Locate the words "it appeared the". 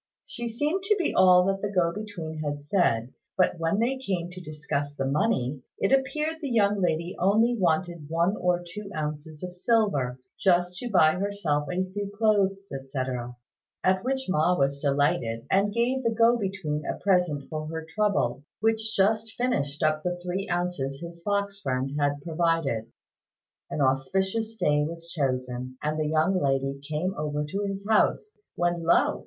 5.77-6.49